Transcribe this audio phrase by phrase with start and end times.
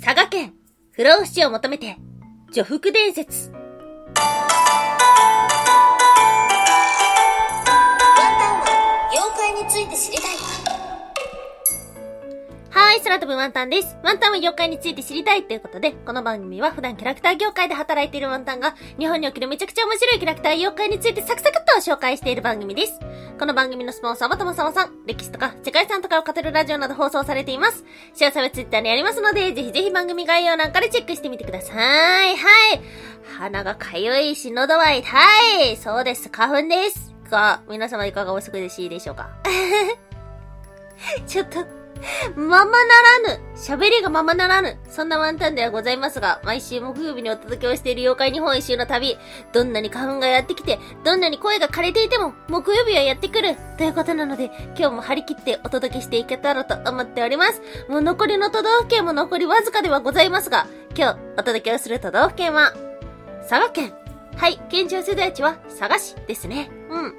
[0.00, 0.54] 佐賀県、
[0.92, 1.96] 不老不死を求めて、
[2.52, 3.50] 女福伝説。
[3.50, 4.22] ワンタ
[8.52, 10.57] ンは妖怪について知りたい。
[12.88, 13.98] はい、空飛ぶワンタンです。
[14.02, 22.98] ワンタンは妖怪について知りたいということで、この番組は普段キャラクター業界で働いているワンタンが、日本におけるめちゃくちゃ面白いキャラクター妖怪についてサクサクっと紹介している番組です。
[23.38, 27.84] この番組のスポンサーはともさまさん、歴史とか世界遺産とかを語るラジオなど放送されています。
[28.14, 31.76] 詳細はツイッターにありますので、ぜひぜひ番組概要欄からチェックしてみてください。
[31.76, 32.80] はい。
[33.38, 35.06] 鼻がかゆいし、喉は痛
[35.62, 35.76] い。
[35.76, 37.14] そうです、花粉です。
[37.30, 39.28] が、皆様いかがお過ごしでしょうか？
[41.28, 41.77] ちょっと、
[42.36, 49.18] ままならぬ喋りがままならぬそんなワンタンではございますが、毎週木曜日にお届けをしている妖怪日本一周の旅、
[49.52, 57.62] どんなに花粉がやってきて、どんなに声が枯れていても、木曜日はやってくるということなので、今日も張り切ってお届けしていけたらと思っております。
[57.88, 62.72] もう残りの都道府県も残りわずかではございますが、今日お届けをする都道府県は、
[63.48, 63.92] 佐賀県。
[64.36, 66.70] はい、県庁世代地は佐賀市ですね。
[66.90, 67.14] うん。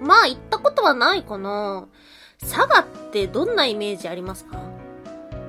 [0.00, 1.86] まあ、行ったことはないかな
[2.50, 4.58] 佐賀ってどんなイメージありますか？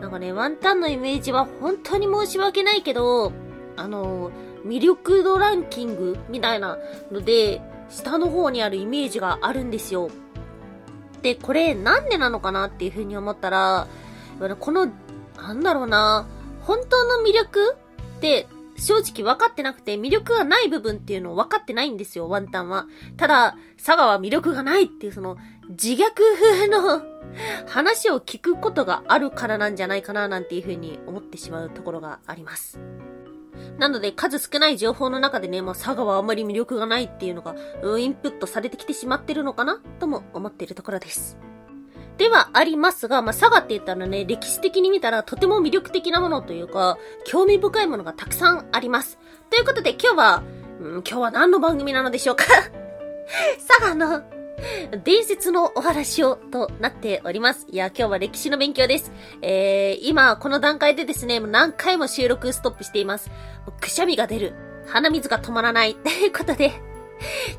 [0.02, 3.31] なんかね、ワンタンのイメージは本当に申し訳ないけど、
[3.76, 4.31] あの、
[4.66, 6.78] 魅力度ランキングみたいな
[7.12, 10.09] ので、下の方にあるイメージがあるんですよ。
[11.22, 13.88] で、これなんでなのかなっていうふうに思ったら、
[14.59, 14.92] この、
[15.36, 16.28] なんだろうな、
[16.61, 17.76] 本当の魅力
[18.17, 22.88] って正直分かってなくて魅力がない部分っていうのを分かってないんですよ、ワンタンは。
[23.17, 25.38] ただ、佐賀は魅力がないっていうその
[25.70, 25.97] 自虐
[26.39, 27.02] 風の
[27.67, 32.80] 話を聞くことがあるからなんじゃないかななんていうふうに思ってしまうところがあります。
[33.80, 37.55] なので、数少ない情報の中でね、まあ、佐賀はあまり魅力がないっていうのが、
[37.98, 41.38] インプットされてきてしまってるのかなとも思っているところです。
[42.18, 49.20] ではありますが、まあ、佐賀って言ったらね、歴史的に見たらとても魅力的なものというか、興味深いものがたくさんあります。
[49.50, 50.44] ということで今日は、
[50.80, 52.45] うん、今日は何の番組なのでしょうか？
[53.67, 54.23] 佐賀の
[55.04, 57.67] 伝説のお話をとなっております。
[57.70, 59.11] いや、今日は歴史の勉強です。
[59.42, 63.30] えー、今、この段階でですね、何回も収録ストップしています。
[63.80, 64.56] くしゃみが出る。
[64.88, 65.95] 鼻水が止まらない。
[65.95, 66.72] ということで、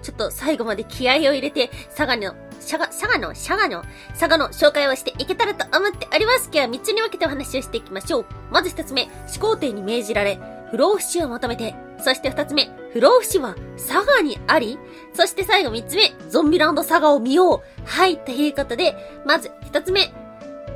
[0.02, 2.34] ちょっと最後まで気合を入れて、佐賀の、
[2.68, 6.50] 佐賀、佐賀の、佐賀の、佐賀の紹介をしていけたらと思っております。
[6.52, 8.26] 今日は3つに分けてお話をしていきましょう。
[8.50, 10.38] まず1つ目、始皇帝に命じられ、
[10.70, 14.78] 不老不死を求めて、そして2つ目、不老不死は佐賀にあり
[15.14, 20.12] そして最後3つ目、ゾンビランド佐賀を見ようはい、ということで、まず1つ目、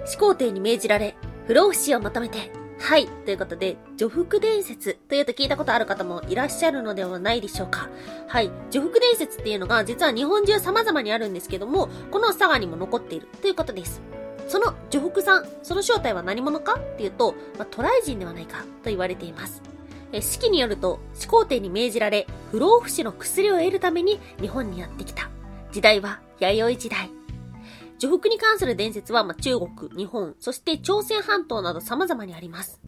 [0.06, 1.14] 始皇帝に命じられ、
[1.46, 3.06] 不老不死を求めて、はい。
[3.06, 7.88] ということで、女福伝説というと聞いたことある方もいらっしゃるのではないでしょうか。
[8.26, 8.50] はい。
[8.72, 14.02] 女福伝説っていうのが実は日本中様々にあるんですけども、この佐賀にも残っているということです。
[14.48, 19.62] その女福さん、その正体は何者かっていうと、まあ、渡来人ではないかと言われています。
[20.10, 25.30] え、式によると、始皇帝に命じられ、不老不死の薬を得るために日本にやってきた。
[25.70, 27.21] 時代は弥生時代。
[28.02, 32.80] 女福に関する伝説は、ま、中国、日本、そして朝鮮半島など様々にあります。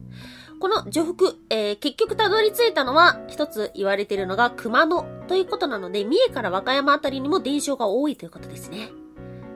[0.59, 8.89] この女福、えー、結局たどり着いたのは、一つ言われているのが熊野ということなので、三重から和歌山あたりにも伝承が多いということですね。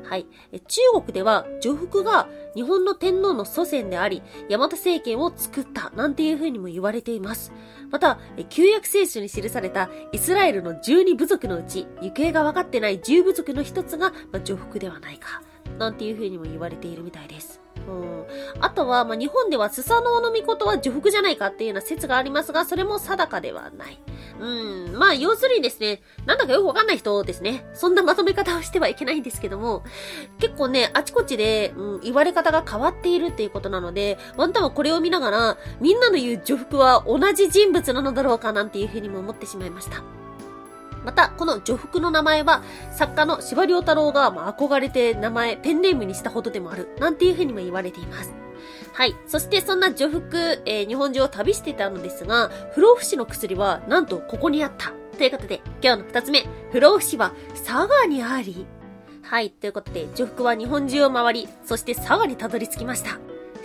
[0.06, 0.28] はい。
[0.66, 7.52] 中国では、女福が日本の天皇の祖先であり、大和政権を作ったなんていう風にも言われています。
[7.92, 8.18] また、
[8.48, 15.42] 旧約聖書に記されたイスラエルの12部族のうち、行方が分かってない10部族の一つが、まあ、女福ではないか。
[15.80, 17.62] なんていう風にも言われているみたいです。
[17.88, 18.26] うん。
[18.60, 23.98] あとは、まあ、日本ではスサノオノミコトは女福じゃないかっていうような説がありますが、それも定かではない。
[24.40, 24.98] うん。
[24.98, 27.66] まあ、要するにですね、なんだかよくわかんない人ですね。
[27.74, 29.84] そんなまとめ方をしてはいけないんですけども、
[30.40, 40.19] 結構ね、あちこちで、うん、言われ方が変わっているっていうことなので、ワンタンはこれを見ながら、みんなの言う女福は同じ人物なのだろうかなんていう風にも思ってしまいました。
[41.04, 48.34] また、この女服の名前は、作家の司馬遼太郎が、まあ、憧れて名前、ペンネームにしたほどでもある、なんていうふうにも言われています。
[48.94, 49.16] はい。
[49.28, 54.92] そしてそんな女服、えー、日本中を旅してたのですが、不老不死の薬は、なんとここにあった。
[55.18, 58.66] ということで、今日の二つ目、不老不死は佐賀にあり。
[59.22, 59.51] はい。
[59.51, 63.19] ということで、女服は日本中を回り、そして佐賀にたどり着きました。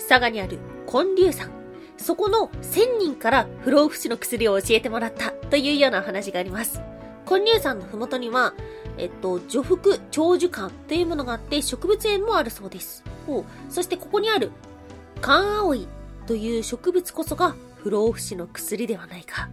[0.08, 1.50] 佐賀にある金龍山。
[1.96, 6.80] そこの千人から不老不死の薬を教えてもらったというような話があります。
[7.28, 8.54] 根粒山のふもとには、
[8.98, 13.02] えっと、除服長寿館というものがあって植物園もあるそうです。
[13.68, 14.50] そしてここにある、
[15.20, 15.88] 寒葵
[16.26, 19.48] という植物こそが不老不死の薬ではないか。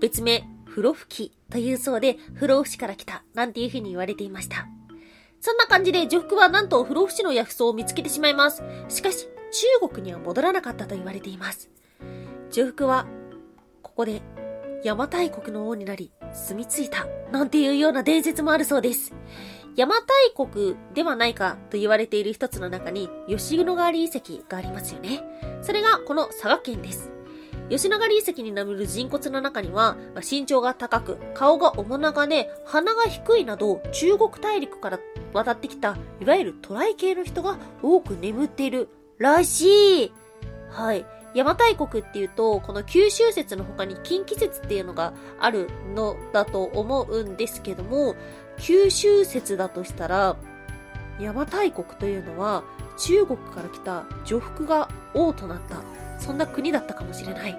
[0.00, 4.66] 別名、不老不気というそうで、不老不死から来た、なんていうふうに言われていました。
[5.40, 8.62] そんな感じで、女服はなんと不老不死の薬草を見つけてしまいます。
[8.88, 9.28] しかし、
[9.80, 11.70] 中国には戻らなかったと言われています。
[12.50, 13.06] 重複は、
[13.82, 14.22] ここで
[14.84, 19.14] 邪馬台国の王になり住み着いた、なんていうような伝説もあるそうです。
[19.76, 25.22] 邪馬台国ではないかと言われている一つの中に吉野ヶ里遺跡がありますよね。
[25.62, 27.12] それがこの佐賀県です。
[27.70, 34.98] 吉野ヶ里遺跡に眠る人骨の中には、まあ、身長が高く、顔が面長で、鼻が低いなど、中国大陸から
[35.32, 38.88] 渡ってきた、いわゆるトライ系の人が多く眠っている
[39.18, 40.12] らしい。
[40.70, 41.06] はい。
[41.34, 48.14] 邪馬台国っていうと、この九州説の他に近畿説っていうのがあるのだと思うんですけども、
[48.58, 50.36] 九州説だとしたら、
[51.18, 52.64] 邪馬台国というのは
[52.98, 55.76] 中国から来た女服が王となった、
[56.18, 57.58] そんな国だったかもしれない。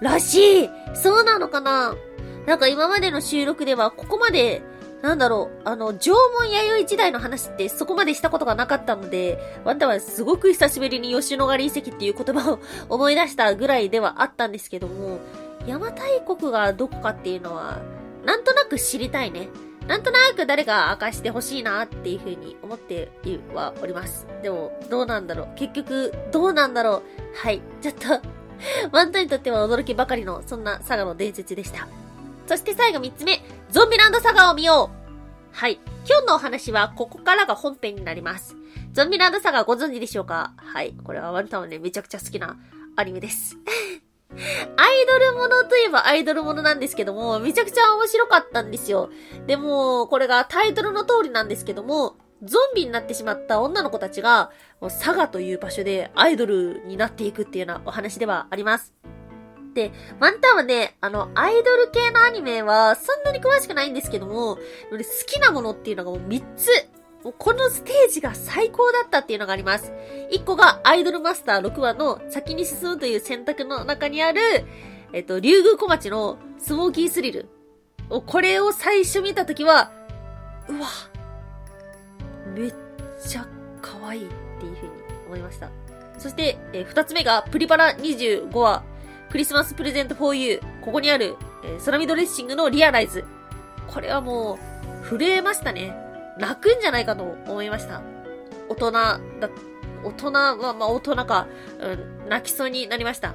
[0.00, 1.94] らしいそうなのかな？
[2.46, 4.62] なんか今までの収録ではここまで
[5.02, 12.58] なんだろう、あの、縄文弥生時代の話ってそこまでしたことがなかったので、ワンタはすごく久しぶりに吉野ヶ里遺跡っていう言葉を
[12.88, 15.20] 思い出したぐらいではあったんですけども、
[15.66, 17.78] 邪馬台国がどこかっていうのは、
[18.24, 19.48] なんとなく知りたいね。
[19.86, 23.08] なんとなく誰か明かしてほしいなっていうふうに思って
[23.54, 24.26] はおります。
[24.42, 25.48] でも、どうなんだろう。
[25.56, 27.02] 結局、どうなんだろう。
[27.34, 27.62] はい。
[27.80, 28.20] ちょっと
[28.92, 31.88] ワンタにとっては驚きばかりの、そんな佐賀の伝説でした。
[32.46, 33.40] そして最後3つ目、
[33.70, 35.78] ゾンビランドサガを見ようはい。
[36.08, 38.56] 今日のお話はここからが本編になります。
[38.94, 40.54] ゾンビランドサガご存知でしょうか？
[40.56, 40.94] はい。
[41.04, 42.56] これはワンタンね、めちゃくちゃ好きな
[42.96, 43.58] アニメです。
[44.32, 49.10] アイドルものといえばアイドルものなんですけども、めちゃくちゃ面白かったんですよ。
[49.46, 54.50] でも、これがタイトルの通りなんですけども、ゾンビになってしまった女の子たちが、
[54.80, 58.94] もう佐賀という場所でアイドルになっていくっていうようなお話ではあります。
[59.74, 64.60] で、ワンタンはね、あの、アイドル系のアニメはそんなに詳しくないんですけども、好
[65.26, 66.68] きなものっていうのがもう3つ。
[67.24, 69.92] もうこのステージが最高だったっていうのがあります。
[70.30, 74.40] 1個がアイドルマスター6話の先に進むという選択の中にある、
[75.12, 77.48] えっと、竜宮小町のスモーキースリル。
[78.26, 79.90] これを最初見たときは、
[80.68, 80.86] うわ、
[82.54, 82.74] めっ
[83.26, 83.46] ちゃ
[83.82, 84.30] 可愛いっ
[84.60, 84.92] ていうふうに
[85.26, 85.70] 思いました。
[86.18, 88.82] そして、えー、二つ目がプリパラ25話
[89.30, 90.60] クリスマスプレゼント for you。
[90.82, 93.24] ここにある、えー、空見ドレッシングのリアライズ。
[93.86, 94.58] これはも
[95.04, 95.94] う、震えましたね。
[96.38, 98.00] 泣くんじゃないかと思いました。
[98.68, 99.20] 大人だ、
[100.02, 101.46] 大人は、まあ大人か、
[101.80, 103.34] うん、泣きそうになりました。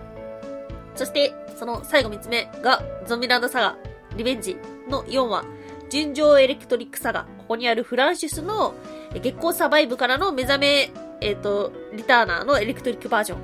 [0.96, 3.76] そして、その最後3つ目が、ゾンビランドサガ、
[4.16, 4.58] リベンジ
[4.90, 5.46] の4話、
[5.90, 7.26] 純情エレクトリックサガ。
[7.38, 8.74] ここにあるフランシスの
[9.14, 10.92] 月光サバイブからの目覚め、
[11.22, 13.40] えっ、ー、と、リターナーのエレクトリックバージョン。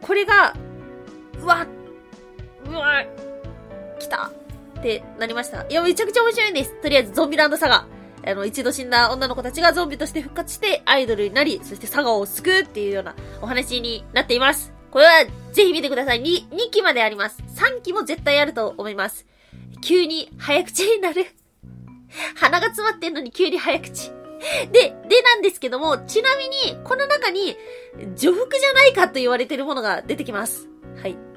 [0.00, 0.54] これが、
[1.44, 1.66] うわ
[2.66, 3.04] うわ
[3.98, 4.32] 来た
[4.78, 5.66] ってなりました。
[5.68, 6.80] いや、めちゃくちゃ面白いんです。
[6.80, 7.86] とりあえず、ゾンビランドサガ。
[8.26, 14.72] あの、一度死んだ女の子たちがゾンビとして復活してアイドルになり、そしてサガを救うっていうようなお話になっています。
[14.90, 15.12] これは、
[15.52, 16.22] ぜひ見てください。
[16.22, 17.42] 2、2期まであります。
[17.56, 19.26] 3期も絶対あると思います。
[19.82, 21.26] 急に早口になる。
[22.36, 24.10] 鼻が詰まってんのに急に早口。
[24.72, 27.56] で、でなんですけども、ちなみに、この中に、
[28.16, 30.68] 女服じゃないかと言われてるものが出てきます。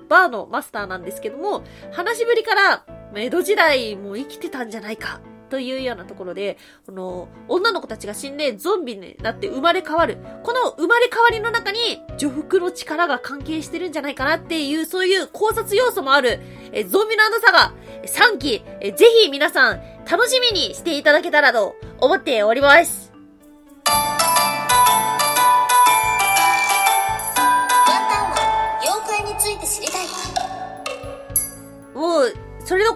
[0.07, 10.17] バーのマスターなんですけども、話しぶりから、江戸時代も生きてたんじゃないか、というようなところで、この、女の子たちが死んでゾンビになって生まれ変わる。
[10.43, 16.39] この生まれ変わりの中に、女服の力が関係してるんじゃないかなっていう、そういう考察要素もある、
[16.71, 17.73] えゾンビランドサガ
[18.05, 23.06] 3期、えぜひ皆さん、楽しみにしていただけたらと思っております。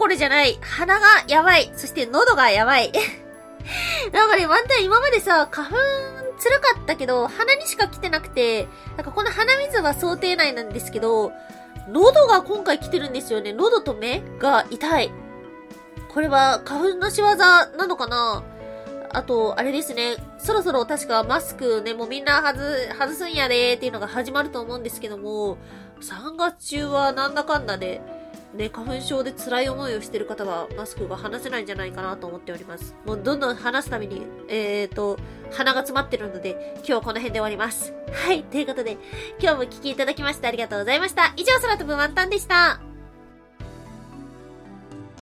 [0.01, 0.57] ころじゃない。
[0.61, 1.71] 鼻がやばい。
[1.75, 2.91] そして喉がやばい。
[4.11, 5.75] なんかね、ワンタン今までさ、花粉
[6.39, 8.67] 辛かったけど、鼻にしか来てなくて、
[8.97, 11.31] なんかこの鼻水は想定内なんですけど、
[11.87, 13.53] 喉が今回来てるんですよね。
[13.53, 15.11] 喉と目が痛い。
[16.09, 18.43] これは花粉の仕業なのかな？
[19.13, 20.15] あと、あれですね。
[20.39, 22.59] そろそろ確かマスクね、もうみんな外、
[22.97, 25.57] 外すんやでーっていうのが始まると思うんですけども、
[26.01, 28.20] 3月中はなんだかんだで、ね、
[28.53, 32.95] ね花粉症で辛い思いをしてる方は、マスクが離せないんじゃないかなと思っております。
[33.05, 35.17] もうどんどん話すために、えーと、
[35.51, 37.93] 鼻が詰まってるので、今日はこの辺で終わります。
[38.11, 38.97] はい、ということで、
[39.39, 41.33] 今日も聞きいただきましてありがとうございました。
[41.37, 42.90] 以上、空飛ぶワンタンでした。